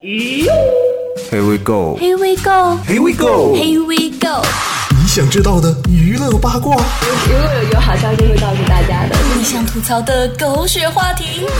[0.00, 1.96] Here we go.
[1.96, 2.76] Here we go.
[2.84, 3.54] Here we go.
[3.54, 4.42] Here we go.
[4.90, 9.16] 你想知道的娱乐八卦，如果有有好消息会告诉大家的。
[9.36, 11.54] 你想吐槽的狗血话题，你管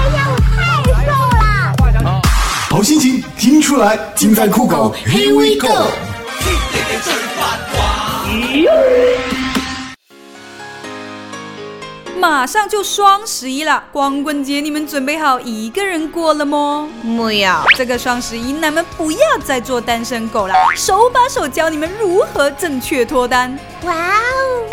[0.00, 2.22] 我呀，我太瘦了
[2.70, 4.94] 好心情听出来，尽在酷狗。
[5.06, 5.90] Here we go。
[12.20, 16.86] 马上就双十一了，光棍节你们准备好一个人过了吗？
[17.02, 23.58] 没有，这个双十一，男们不要再做单身狗了，手把手教你们如何正确脱单。
[23.84, 24.68] 哇哦！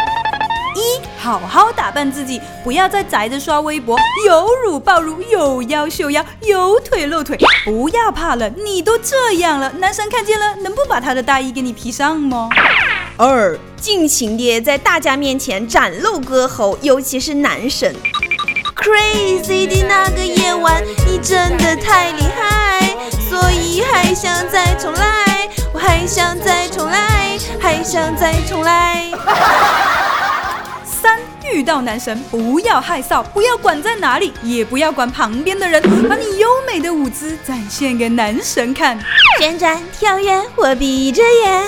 [0.76, 12.50] 一，好好打扮自己，不要再宅着刷微博，有乳抱乳，有腰秀腰，有腿露腿，不要怕冷，你都这样了，男神看见了能不把他的大衣给你披上吗？
[13.18, 17.96] 二，尽情的在大家面前展露歌喉，尤其是男神。
[18.76, 22.96] Crazy 的那个夜晚，你真的太厉害，
[23.28, 29.12] 所以还想再重来，我还想再重来，还想再重来。
[31.58, 39.00] 三，遇到男神不要害臊，不要管在哪里，也不要管旁边的人，把你优美的舞姿展现给男神看。
[39.40, 41.66] 旋转跳跃，我闭着眼。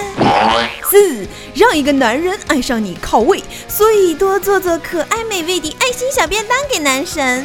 [0.92, 7.44] 四，让一个男人爱上你靠位，所以多做做可爱美味的爱心小便当给男神。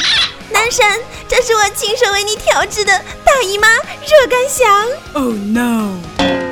[0.50, 0.84] 男神，
[1.26, 2.92] 这是我亲手为你调制的
[3.24, 4.86] 大姨妈热干香。
[5.14, 6.43] Oh no！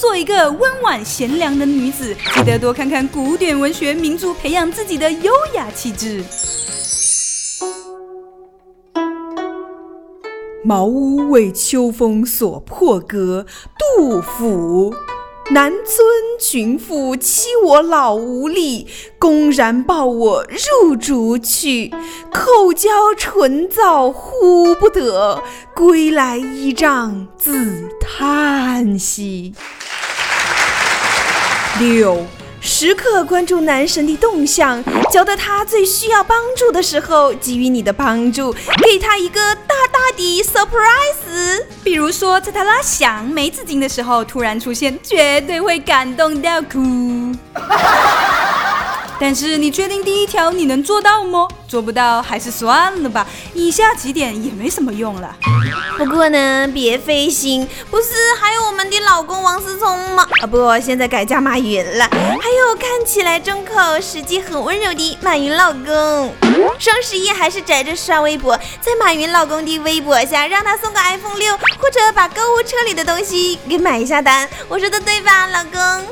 [0.00, 6.24] 做一个温婉贤良的女子，记得多看看古典文学名著，培养自己的优雅气质。
[10.64, 13.44] 茅屋为秋风所破歌，
[13.78, 14.94] 杜甫。
[15.52, 16.06] 南村
[16.38, 18.86] 群妇欺我老无力，
[19.18, 21.92] 公然抱我入竹去。
[22.32, 25.42] 口交唇燥呼不得，
[25.74, 29.52] 归来依仗自叹息。
[31.80, 32.24] 六，
[32.60, 38.52] 时刻关注男神的动向，觉得他最需要帮助的时候给予你的帮助，
[38.84, 39.56] 给他一个
[40.00, 41.62] 大的 surprise。
[41.84, 47.36] 比如说，在他拉响梅子精的时候突然出现，绝对会感动到哭。
[49.20, 51.46] 但是你确定第一条你能做到吗？
[51.68, 55.36] 做不到还是算了吧，以下几点也没什么用了。
[55.98, 58.06] 不过呢，别费心，不是
[58.40, 60.26] 还有我们的老公王思聪吗？
[60.42, 62.08] 啊不，现在改嫁马云了。
[62.10, 66.34] 还有看起来重口，实际很温柔的马云老公。
[66.78, 74.48] 双十一还是宅着刷微博，在马云老公的微博下让他送个 iPhone 六，或者把购物车里的东西给买一下单。
[74.66, 76.06] 我说的对吧，老公？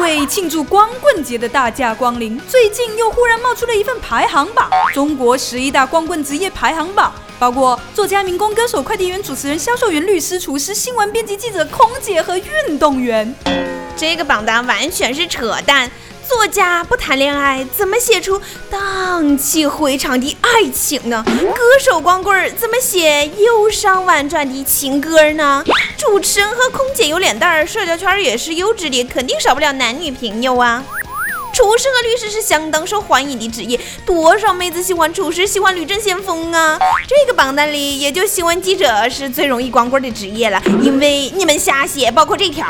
[0.00, 13.32] 为庆祝光棍节的大驾光临，最近又忽然冒出了一份排行榜——中国十一大光棍职业排行榜，包括作家、民工、歌手、快递员、主持人、销售员、律师、厨师、新闻编辑、记者、空姐和运动员。
[13.96, 15.88] 这个榜单完全是扯淡。
[16.28, 18.40] 作家不谈恋爱，怎么写出
[18.70, 21.22] 荡气回肠的爱情呢？
[21.26, 25.64] 歌手光棍儿怎么写忧伤婉转的情歌呢？
[25.96, 30.82] 主持人和空姐有脸蛋儿，社交圈也是优质的，肯定少不了男女朋友啊。
[31.52, 36.76] 厨师和律师是相当受欢迎的职业，多少妹子喜欢厨师，喜欢吕振先锋啊！
[37.06, 42.66] 这个榜单里也就新闻记者是最容易光棍的职业了，因为你们瞎写，包括这条。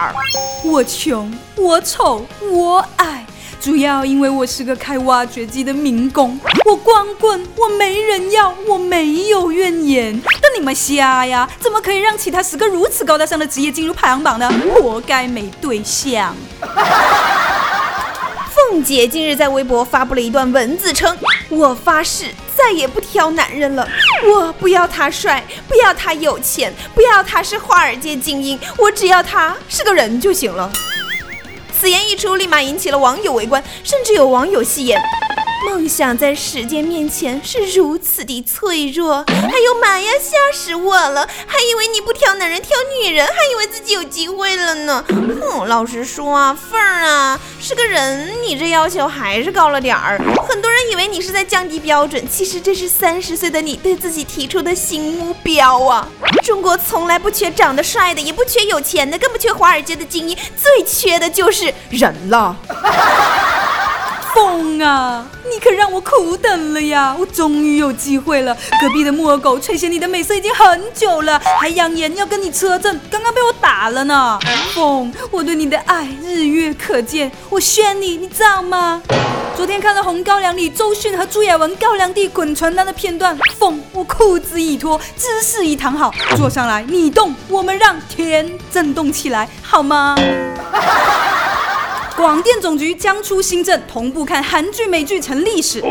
[0.62, 3.23] 我穷，我丑，我矮。
[3.64, 10.20] 主要因为我是个开挖掘机的民工，我光棍，我没人要，我没有怨言。
[10.42, 11.48] 但你们瞎呀？
[11.58, 14.52] 怎么可以让其他十个如此高大上的职业进入排行榜呢？
[14.74, 16.36] 活该没对象。
[18.52, 21.16] 凤姐近日在微博发布了一段文字，称
[21.48, 23.88] ：“我发誓再也不挑男人了，
[24.26, 30.70] 我不要他帅，不要他有钱，不要他是华尔街精英，我只要他是个人就行了。”
[31.78, 35.00] 此言一出，立马引起了网友围观，甚至有网友戏言
[35.64, 41.28] ：“梦想在时间面前是如此的脆弱。”哎呦妈呀，吓死我了！
[41.46, 42.70] 还以为你不挑男人挑
[43.00, 45.04] 女人，还以为自己有机会了呢。
[45.08, 50.20] 哼，老实说啊，凤儿啊，是个人，你这要求还是高了点儿。
[50.46, 56.06] 很多人以为你是在降低标准，其实这是三十岁的你对自己提出的新目标啊！
[56.42, 62.56] 中国从来不缺长得帅的，也不缺有钱的，更不缺华尔街的精英，最缺的就是人了。
[64.34, 65.24] 疯啊！
[65.44, 67.14] 你可让我苦等了呀！
[67.16, 68.52] 我终于有机会了。
[68.80, 74.38] 隔壁的木耳狗垂涎你的美色已经很久了，还扬言要跟你车震，刚刚被我打了呢。
[74.74, 79.00] 风，我对你的爱日月可见，我炫你，你知道吗？
[79.56, 90.16] 昨天看了《红高粱》里周迅和朱亚文高粱地滚床单的片段，风，我裤子一脱，姿势一躺好，坐上来，你动，我们让天震动起来，好吗？
[92.16, 95.82] 广电总局将出新政，同步看韩剧、美剧成历史。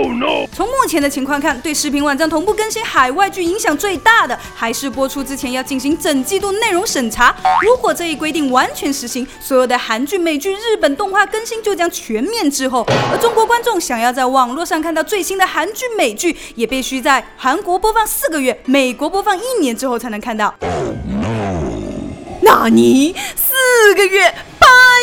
[0.55, 7.35] 从目前的情况看，对视频网站同步更新海外剧影响最大的，还是播出之前要进行整季度内容审查。
[7.61, 12.85] 如果这一规定完全实行，所有的韩剧、美剧、日本动画更新就将全面滞后。
[13.11, 20.55] 而中国观众想要在网络上看到最新的韩剧、美剧，也必须在韩国播放四个月，美国播放一年之后才能看到。
[22.41, 24.33] 那你四个月？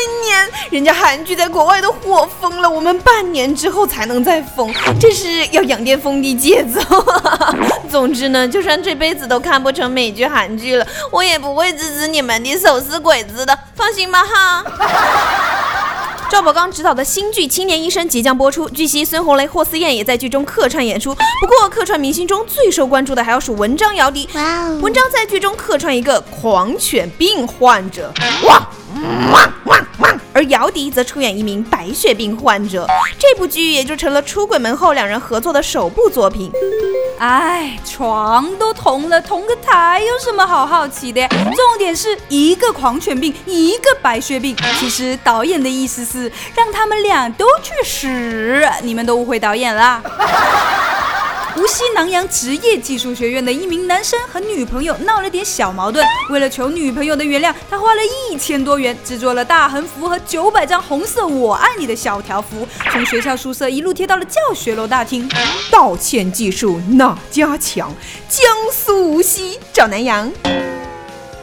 [0.01, 6.81] 半年，人家韩剧在国外都火疯了，我们半年之后才能再疯，这是要养巅峰的节奏。
[7.91, 14.65] 总之呢，就算这辈子都看不成美剧韩剧了，我也不会支持你们的手撕鬼子的，放心吧哈。
[16.31, 21.13] 赵宝刚执导的新剧《青年医生》即将播出，据悉孙红雷、霍思燕也在剧中客串演出。
[21.15, 24.29] 不过，客串明星中最受关注的还要数文章、姚笛。
[24.35, 28.11] 哇哦文章在剧中客串一个狂犬病患者。
[28.45, 28.67] 哇！
[28.95, 29.87] 汪汪汪！
[30.33, 32.87] 而姚笛则出演一名白血病患者，
[33.19, 36.51] 这部剧也就成了出轨门后两人合作的首部作品。
[37.19, 41.27] 哎，床都同了，同个台有什么好好奇的？
[41.29, 44.57] 重点是一个狂犬病，一个白血病。
[44.79, 50.03] 其实导演的意思是让他们俩都去死，你们都误会导演了。
[51.57, 65.29] 无锡南阳职业技术学院的一名男生和女朋友闹了点小矛盾，为了求女朋友的原谅，他花了一千多元制作了大横幅和九百张红色“我爱你”的小条幅，从学校宿舍一路贴到了教学楼大厅。
[65.71, 67.93] 道歉技术哪家强？
[68.29, 68.43] 江
[68.73, 70.31] 苏无锡找南阳。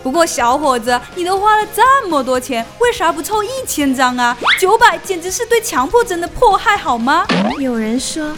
[0.02, 4.38] 不过小伙子，你都花了这么多钱，为啥不凑一千张啊？
[4.58, 7.26] 九百简直是对强迫症的迫害，好吗？
[7.60, 8.32] 有人说。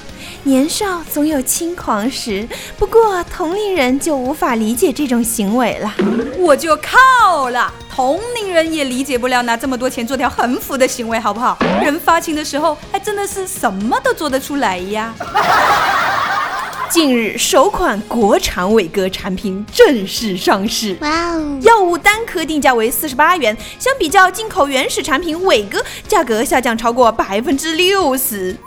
[0.44, 2.48] 年少总有轻狂时，
[2.78, 5.94] 不过同龄人就无法理解这种行为了。
[6.38, 11.58] 我就靠了，同龄人也理解不了拿这么多钱做条横幅的行为，好不好？
[11.84, 15.14] 人发情的时候还真的是什么都做得出来呀。
[16.90, 20.98] 近日，首款国产伟哥产品正式上市。
[21.02, 21.60] 哇哦！
[21.62, 28.58] 药物单颗定价为四十八元，相比较进口原始产品伟哥，价格下降超过百分之六十。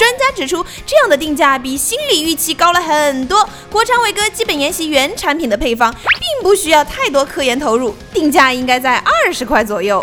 [0.00, 3.46] 专家指出，这样的定价比心理预期高了很多。
[3.70, 10.00] 国产伟哥基本沿袭原产品的配方，并不需要太多科研投入，定价应该在二十块左右。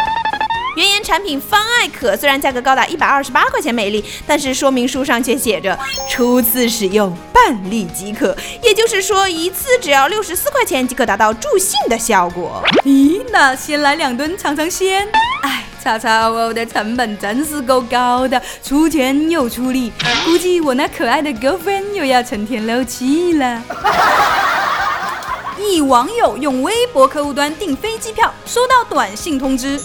[0.75, 5.75] 原研产品方艾可虽然价格高达一百二十八块钱每粒，但是说明书上却写着
[6.07, 12.63] 初次使用半粒即可，也就是说一次只要六十四块钱即可达到助兴的效果。
[12.83, 15.07] 咦，那先来两吨尝尝鲜。
[15.41, 15.63] 哎。
[15.87, 19.89] 叉叉 O O 的成本真是够高的，出钱又出力，
[20.25, 23.63] 估计我那可爱的 girlfriend 又要成天漏气了。
[25.57, 29.79] 一网友用微博客户端订飞机票，收到短信通知。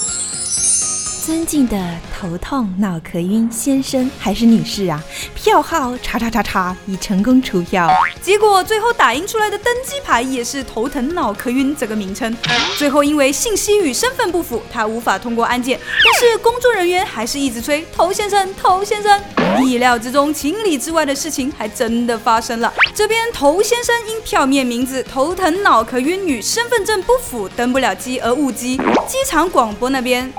[1.24, 1.78] 尊敬的
[2.12, 5.00] 头痛脑壳晕先生还是女士啊？
[5.36, 7.88] 票号叉叉叉叉已成功出票。
[8.20, 12.36] 结果最后打印出来的登机牌也是头疼脑壳晕这个名称。
[12.76, 15.78] 最后因为信息与身份不符，他无法通过安检。
[16.04, 19.20] 但是工作人员还是一直催头先生，头先生。
[19.64, 22.74] 意料之中、情理之外的事情还真的发生了。
[22.92, 28.76] 这边头先生因票面名字头疼脑壳晕与身份证不符登不了机而误机。
[29.06, 30.32] 机场广播那边。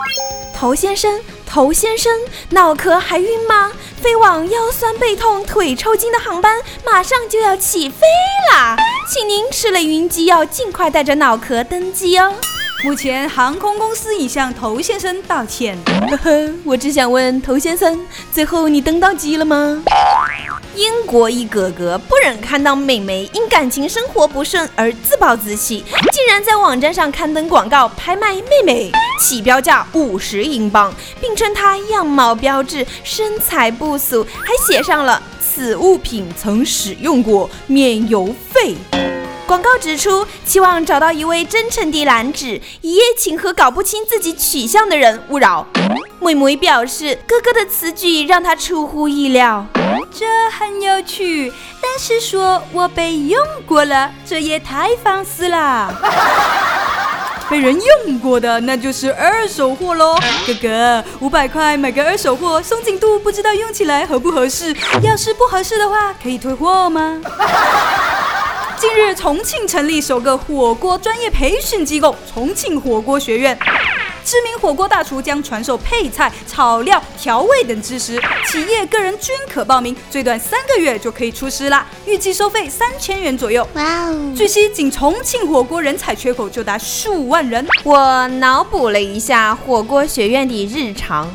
[0.63, 2.09] 头先生，头先生，
[2.51, 3.69] 脑壳还晕吗？
[4.01, 8.07] 飞往腰酸背痛、腿抽筋的航班马上就要起飞
[8.53, 8.77] 啦，
[9.13, 12.33] 请您吃了晕机药，尽快带着脑壳登机哦。
[12.85, 15.77] 目前航空公司已向头先生道歉。
[16.09, 17.99] 呵呵，我只想问头先生，
[18.31, 19.83] 最后你登到机了吗？
[20.75, 38.75] 英国一哥哥不忍看到美眉因感情生活不顺而自暴自弃，竟然在网站上刊登广告拍卖妹妹，起标价五十英镑，并称她样貌标致、身材不俗，还写上了此物品曾使用过，免邮费。
[39.45, 45.67] 广告指出，期望找到一位真诚的男子，一夜情和搞不清自己取向的人勿扰。
[46.19, 49.67] 妹妹表示，哥哥的此举让她出乎意料。
[50.15, 51.51] 这很有趣，
[51.81, 55.93] 但是说我被用过了，这也太放肆了。
[57.49, 60.15] 被人用过的那就是二手货喽。
[60.47, 64.75] 哥哥，五百块买个二手货，松紧度不知道用起来合不合适？
[65.01, 67.19] 要是不合适的话，可以退货吗？
[68.77, 73.57] 近日，重庆成立首个火锅专业培训机构——重庆火锅学院。
[74.23, 81.85] 知名火锅大厨将传授配菜、炒料、调味等知识，企业个人均可报名，最短三个月就可以出师啦。
[82.05, 83.67] 预计收费三千元左右。
[83.73, 84.33] 哇哦！
[84.35, 87.65] 据悉，仅重庆火锅人才缺口就达数万人。
[87.83, 91.29] 我脑补了一下火锅学院的日常：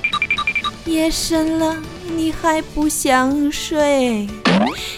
[0.85, 1.77] 夜深了，
[2.17, 4.27] 你还不想睡？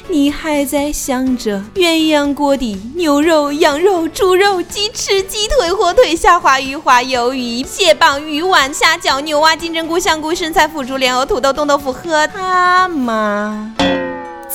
[0.09, 13.75] 你还在想着鸳鸯锅底牛肉、羊肉、猪肉、鸡翅、鸡腿、火腿、虾滑、鱼滑、鱿鱼、蟹棒、鱼丸、虾饺、牛蛙、金针菇、香菇、生菜、腐竹、莲藕、土豆、冻豆腐喝它吗？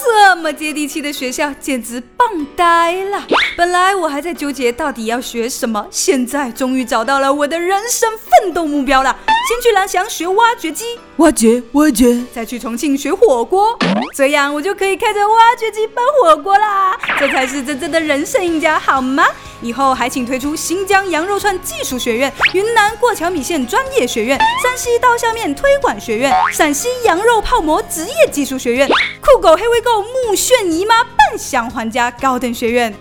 [0.03, 3.23] 这么接地气的学校，简直棒呆了！
[3.55, 9.17] 本来我还在纠结到底要学什么，现在终于找到了我的人生奋斗目标了。
[9.47, 10.83] 先去蓝翔学挖掘机，
[11.17, 13.77] 挖掘挖掘，再去重庆学火锅，
[14.13, 16.97] 这样我就可以开着挖掘机搬火锅啦！
[17.19, 19.23] 这才是真正的人生赢家，好吗？
[19.65, 28.87] 以后还请推出新疆羊肉串技术学院、云南过桥米线专业学院、山西刀削面推广学院、陕西羊肉泡馍职业技术学院、
[29.19, 32.93] 酷狗黑微购目眩姨妈半享还家高等学院。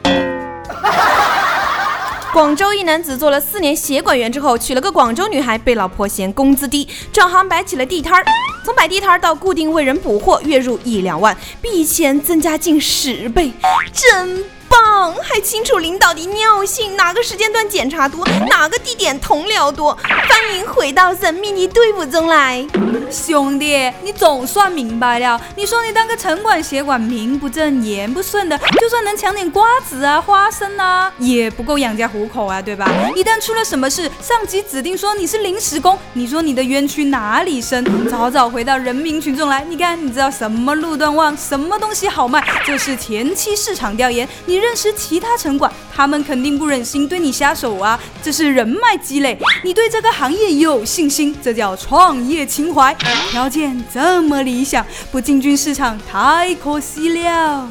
[2.33, 8.25] 广州一男子做了四年协管员之后，娶了个广州女孩，被老婆嫌工资低，转行摆起了地摊儿。
[8.65, 13.53] 从摆地摊儿到固定为人补货，月入一两万，比以前增加近十倍，
[13.93, 14.43] 真。
[14.75, 22.67] 棒，还清楚领导的尿性，哪个时间段检查多，哪个地点同僚多，欢迎回到神秘的队伍中来。
[23.09, 25.41] 兄弟，你总算明白了。
[25.55, 32.91] 你说你当个城管协管，名不正言不顺的，就算能抢点瓜子啊、花生啊，也不够养家糊口啊，对吧？
[33.15, 37.85] 一旦出了什么事，上级指定说你是临时工，你说你的冤屈哪里伸？
[38.09, 42.45] 早早回到人民群众来，你看，你知道什么路段旺，什么东西好卖？
[42.67, 44.64] 这是前期市场调研，你。
[44.65, 48.01] 认识其他城管，他们肯定不忍心对你下手啊！
[48.23, 52.97] 这是人脉积累，你对这个行业有信心，这叫创业情怀。
[53.31, 57.69] 条件这么理想，不进军市场太可惜了。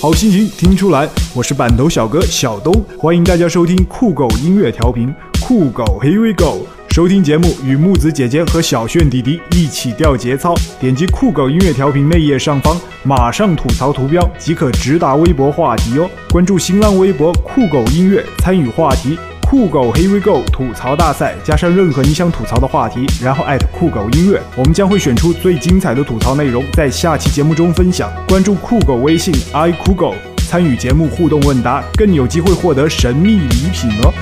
[0.00, 5.14] 好心情听出来，我是板头小哥小东，欢迎大家收听酷狗音乐调频，
[5.46, 6.66] 酷狗 Here we go。
[6.92, 10.54] 收听节目，与木子姐姐和小炫弟弟一起调节操。
[10.78, 16.06] 点击酷狗音乐调频内页上方，马上吐槽图标即可直达微博话题哟。
[16.28, 19.18] 关注新浪微博酷狗音乐，参与话题
[19.48, 28.12] 酷狗 Here we go 吐槽大赛，加上任何你想吐槽的话题，然后艾特酷狗音乐，我们将会选出最精彩的吐槽内容，在下期节目中分享。
[28.28, 30.14] 关注酷狗微信 i 酷狗，
[30.46, 34.12] 参与节目互动问答，更有机会获得神秘礼品哦。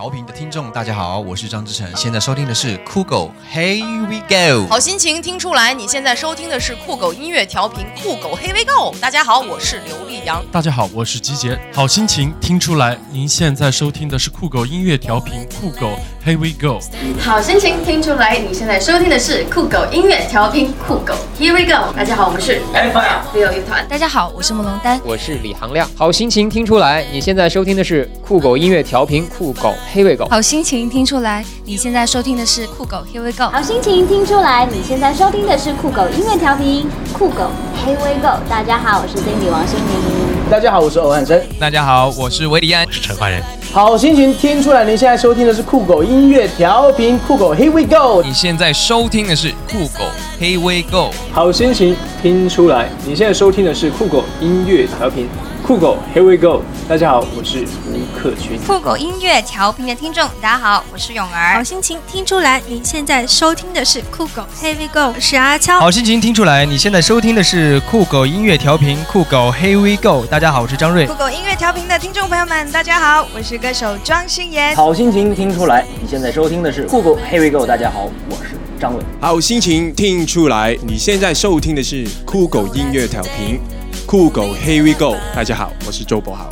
[0.00, 15.90] 调频的听众，大家好，我是张志成，现在收听的是酷狗，Here we go，好心情听出来，你现在收听的是酷狗音乐调频，酷狗，Here we go，大家好，我是刘力扬，大家好，我是吉杰，好心情听出来，您现在收听的是酷狗音乐调频，酷狗
[16.24, 16.80] ，Here we go，
[17.22, 29.74] 好心情听出来，你现在收听的是酷狗音乐调频，酷狗，Here we go，大家好，我们是 Fire 乐团，大家好，我是慕龙丹，我是李航亮，好心情听出来，你现在收听的是酷狗音乐调频，酷狗。
[29.92, 33.50] 黑尾狗，好心情听出来，你现在收听的是酷狗 Here We Go。
[33.50, 37.50] 好心情听出来，你现在收听的是酷狗音乐调频，酷狗
[37.84, 38.38] Here We Go。
[38.48, 40.48] 大家好，我是 Cindy 王心凌。
[40.48, 41.42] 大家好，我是欧汉生。
[41.58, 43.42] 大家好，我是维迪安，我是陈焕仁。
[43.72, 48.22] 好心情听出来，你现在收听的是酷狗音乐调频，酷狗 Here We Go。
[48.22, 50.04] 你现在收听的是酷狗
[50.40, 51.12] Here We Go。
[51.32, 55.28] 好心情听出来，你现在收听的是酷狗音乐调频。
[55.70, 56.64] 酷狗，Here we go！
[56.88, 58.58] 大家好，我是吴克群。
[58.66, 61.58] 酷狗音乐调频的听众，大家好，我是勇儿。
[61.58, 65.14] 好心情听出来，您现在收听的是酷狗，Here we go！
[65.14, 65.78] 我是阿悄。
[65.78, 70.26] 好心情听出来，你现在收听的是酷狗音乐调频，酷狗，Here we go！
[70.26, 71.06] 大家好，我是张瑞。
[71.06, 74.74] 酷狗音乐调频的听众朋友们，大家好，我是歌手庄心妍。
[74.74, 77.64] 好心情听出来，你现在收听的是酷狗，Here we go！
[77.64, 79.00] 大家好，我是张伟。
[79.20, 83.60] 好心情听出来，你现在收听的是酷狗音乐调频。
[84.06, 85.16] 酷狗，Here we go！
[85.34, 86.48] 大家好，我是周博豪。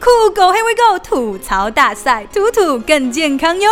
[0.00, 0.98] 酷狗，Here we go！
[0.98, 3.70] 吐槽大赛，吐吐更健康哟。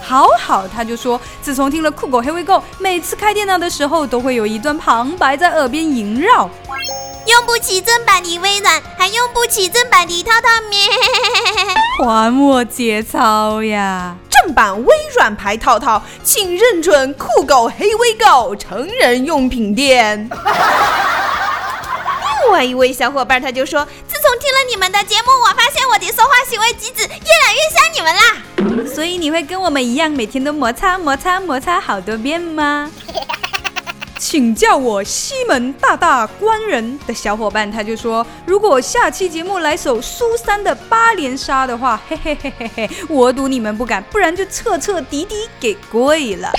[0.00, 2.62] 好好，他就说，自从听了酷狗，Here we go！
[2.78, 6.48] 每次开电脑的时候，都会有一段旁白在耳边萦绕。
[7.26, 10.88] 用不起正版的微软，还用不起正版的套套棉。
[11.98, 14.16] 还我 节操呀！
[14.30, 20.28] 正版微软牌套套，请认准酷狗黑微购成人用品店。
[22.44, 28.22] 另外一位小伙伴他就说：“自从听了你们的节目，我发现我的说话行为举止越来越像你们啦。
[28.94, 32.88] 所以你会跟我们一样，每天都摩擦摩擦摩擦好多遍吗？”
[34.18, 46.50] 请叫我西门大大官人的小伙伴，他就说：“如果下期节目来首苏三的八连杀的话， 嘿嘿嘿嘿嘿，我赌你们不敢，不然就彻彻底底给跪了。”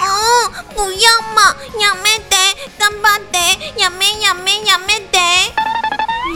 [0.00, 2.36] 哦，不要嘛，杨妹得，
[2.78, 3.38] 干巴得，
[3.76, 5.18] 杨妹杨妹杨妹得。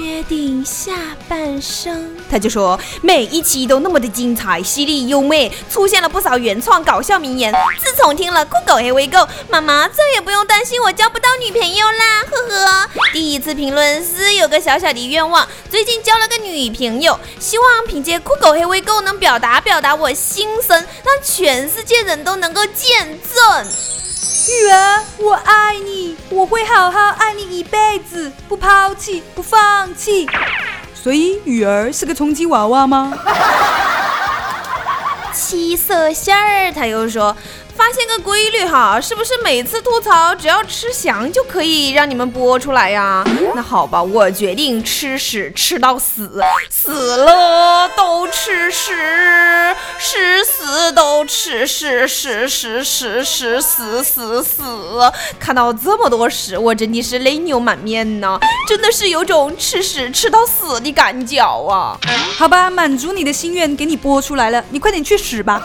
[0.00, 0.92] 约定下
[1.28, 7.52] 半生，他就说每一期都那么的精彩、犀利、优美，出现了不少原创搞笑名言。
[7.78, 12.90] 自从听了酷狗黑微购，妈妈再也不用担心我交不到女朋友啦，呵呵。
[13.12, 23.66] 第一次评论是有个小小的愿望，最近交了个女朋友，希望凭借酷狗黑微购能表达表达我心声，让全世界人都能够见证。
[24.48, 30.28] 雨儿，我爱你，我会好好爱你一辈子，不抛弃，不放弃。
[30.94, 33.16] 所以雨儿是个充气娃娃吗？
[35.32, 37.36] 七色馅儿，他又说。
[37.82, 43.24] 发现个规律哈，是不是每次吐槽只要吃翔就可以让你们播出来呀？
[43.56, 54.62] 那好吧，我决定吃屎吃到死，死了都吃屎，屎死都吃屎，屎屎屎屎死死死！
[55.40, 61.98] 看到这么多屎，我真的是泪流满面呐，真的是有种吃屎吃到死的感觉啊！
[62.38, 65.60] 好吧，满足你的心愿，给你播出来了，你快点去屎吧。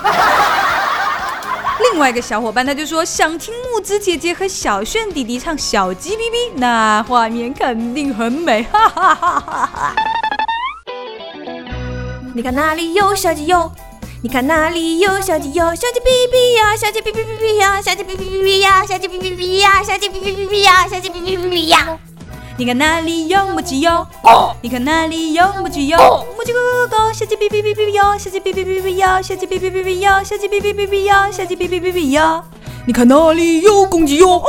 [1.97, 9.95] 另外一个小伙伴他就说想听木子姐姐和小炫弟弟唱小鸡哔哔，那画面肯定很美，哈哈哈哈哈！
[12.35, 13.71] 你看哪里有小鸡哟？
[14.21, 15.73] 你看哪里有小鸡哟？
[15.73, 21.97] 小鸡哔哔呀，小鸡哔哔哔哔呀，小鸡哔哔哔哔呀，小鸡哔哔哔呀，小鸡哔哔哔哔呀，小鸡哔哔哔哔呀。
[22.59, 24.07] 你看哪里有母鸡哟？
[24.63, 26.25] 你看哪里有母鸡哟？
[26.35, 32.43] 母鸡咕咕咕，小鸡哔哔哔哔哟，小鸡哔哔哔哔哟，小鸡哔哔哔哔哟，小鸡哔哔哔哔哟，小鸡哔哔哔哔哟。
[32.87, 34.41] 你看哪里有公鸡哟？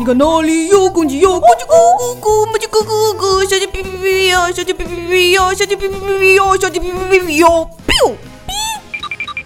[0.00, 1.34] 你看哪里有公鸡哟？
[1.34, 7.68] 母鸡咕咕咕，母鸡咕咕咕，小鸡哔哔哔哟，小鸡哔哔哔哟，小鸡哔哔哔哔哟，小鸡哔哔哔哔哟。
[7.86, 8.14] biu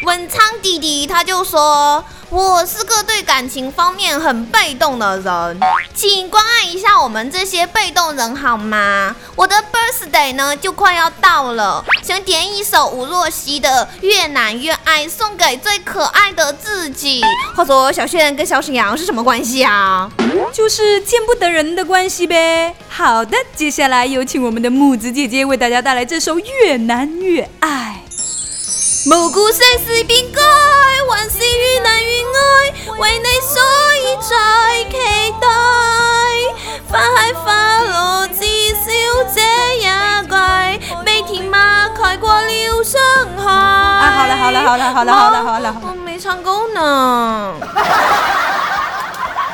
[0.07, 2.04] 文昌弟弟他就说。
[2.28, 5.60] 我是个对感情方面很被动的人，
[5.94, 9.14] 请关爱一下我们这些被动人好吗？
[9.36, 17.22] 我的 birthday 呢就快要到了，想点一首吴若希的《越难越爱》，送给最可爱的自己。
[17.54, 20.10] 话说小炫跟小沈阳是什么关系啊？
[20.52, 22.74] 就是见不得人的关系呗。
[22.88, 28.02] 好的，接下来有请我们的木子姐姐为大家带来这首《越难越爱》。
[29.08, 31.05] 暮鼓谁是边改，还是越难越
[32.96, 33.00] 爱？
[33.00, 33.61] 为你所
[34.02, 34.30] 以在
[34.90, 34.96] 期
[35.40, 35.46] 待。
[36.88, 38.40] 花开花落，至
[38.74, 38.85] 少
[39.35, 39.40] 这
[39.76, 39.80] 一
[40.26, 40.35] 季，
[41.04, 43.00] 被甜蜜盖过了伤
[43.37, 43.50] 害。
[43.52, 47.54] 啊，好了好了好了好了好了好了，我没唱够呢。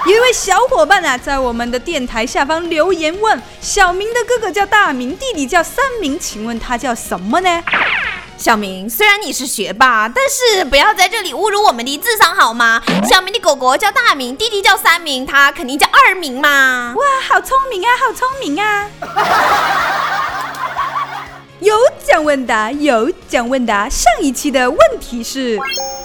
[0.04, 7.62] 有一位小伙伴啊，在我们的电台下方留言问：小明的哥哥叫大明，弟弟叫三明，请问他叫什么呢？
[8.42, 12.82] 小明，虽然你是学霸，但是不要在这里侮辱我们的智商好吗？
[13.08, 16.92] 小明的狗狗叫大明，弟弟叫三明，他肯定叫二明嘛！
[16.96, 18.90] 哇，好聪明啊，好聪明啊！
[21.60, 23.88] 有奖问答，有奖问答。
[23.88, 25.56] 上一期的问题是，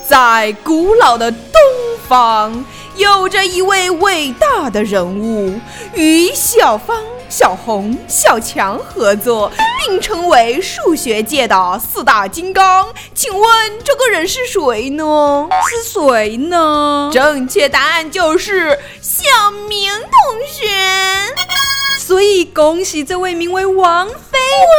[0.08, 1.60] 在古老的东
[2.08, 2.66] 方，
[2.96, 5.60] 有着一位伟大的人物，
[5.96, 6.98] 与小芳。
[7.30, 12.88] 小红、小强合作，并成为数学界的四大金刚。
[13.14, 13.44] 请问
[13.84, 15.50] 这个人是谁呢？
[15.70, 17.10] 是谁呢？
[17.12, 20.70] 正确答案就是小明同学。
[22.00, 24.78] 所以恭喜这位名为王菲哇，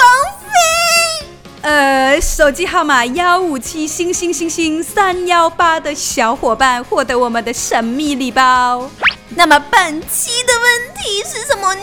[0.00, 0.48] 王菲，
[1.64, 8.90] 呃，手机号码幺五七星星星星三幺八的小伙伴获得我们的神秘礼包。
[9.30, 11.82] 那么本期的问题是什么呢？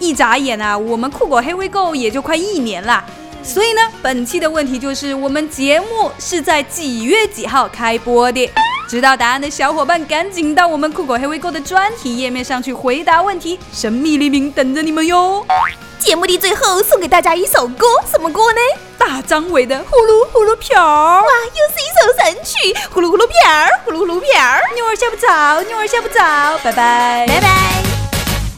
[0.00, 3.04] 一眨眼啊，我们酷狗黑微购也就快一年了。
[3.44, 8.50] 所以呢，本期的问题就是我们节目是在几月几号开播的？
[8.88, 15.46] 知道答案的小伙伴赶紧到我们酷狗黑微购的专题页面上去回答问题，神秘黎明等着你们哟。
[16.02, 18.60] 节目的最后送给大家一首歌，什么歌呢？
[18.98, 23.34] 大张伟的《呼噜呼噜瓢》哇，又是一首神曲，呼噜呼噜瓢，
[23.84, 24.28] 呼噜呼噜瓢。
[24.74, 27.48] 妞儿笑不着，妞儿笑不着，拜拜，拜拜。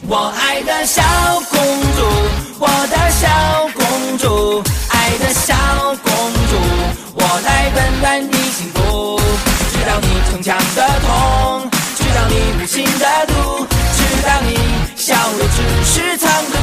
[0.07, 1.03] 我爱的小
[1.51, 1.59] 公
[1.95, 2.01] 主，
[2.57, 3.29] 我的小
[3.75, 5.53] 公主，爱的小
[6.03, 6.11] 公
[6.49, 6.57] 主，
[7.13, 9.21] 我来温暖你幸福，
[9.71, 14.57] 知道你逞强的痛，知道你无情的毒，知道你
[14.95, 16.54] 笑的只是藏着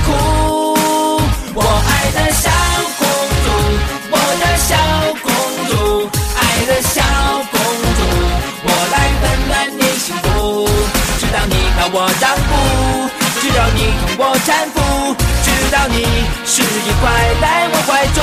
[15.83, 16.05] 知道你
[16.45, 18.23] 是一块来我怀中。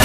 [0.00, 0.04] 来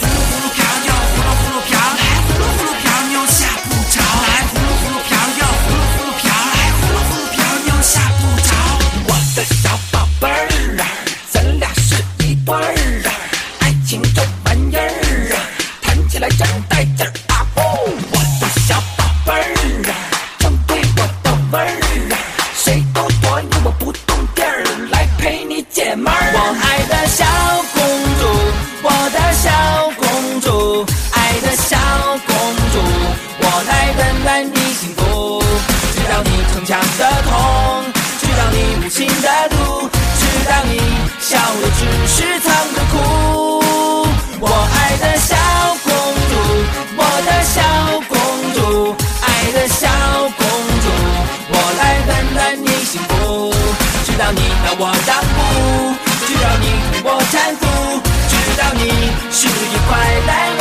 [0.00, 3.36] 呼噜呼噜飘，又呼噜呼噜飘，来呼噜呼噜飘，又吓
[3.68, 4.00] 不着。
[4.24, 8.50] 来呼噜呼噜飘，又呼噜呼噜飘，来呼噜呼噜飘，又吓不着。
[9.04, 10.32] 我的小宝贝儿
[10.80, 10.82] 啊，
[11.30, 12.58] 咱俩是一对儿
[13.04, 13.12] 啊，
[13.60, 14.80] 爱情这玩意儿
[15.34, 15.36] 啊，
[15.82, 17.44] 谈起来真带劲儿啊！
[17.54, 19.36] 我的小宝贝儿
[19.90, 19.92] 啊，
[20.38, 21.64] 正对我的味儿。
[22.08, 22.17] 谁
[58.58, 58.90] 知道你
[59.30, 60.57] 是一块来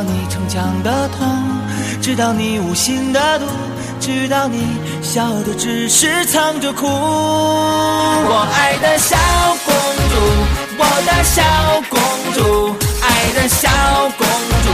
[0.00, 1.28] 知道你逞强的痛，
[2.00, 3.44] 知道你无心的毒，
[4.00, 4.64] 知道你
[5.02, 6.86] 笑的只是藏着哭。
[6.86, 9.14] 我爱的小
[9.62, 9.74] 公
[10.08, 10.16] 主，
[10.78, 11.42] 我的小
[11.90, 12.00] 公
[12.32, 13.68] 主，爱的小
[14.16, 14.26] 公
[14.64, 14.70] 主，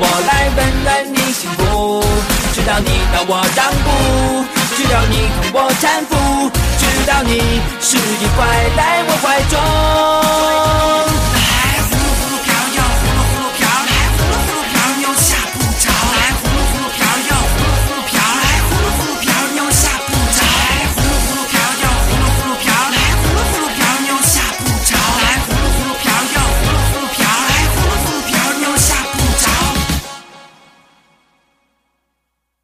[0.00, 2.04] 我来温暖你幸福。
[2.52, 4.44] 知道你拿我让步，
[4.76, 6.12] 知道你同我搀扶，
[6.76, 7.40] 知道你
[7.80, 8.44] 是一块
[8.76, 9.56] 来我怀中。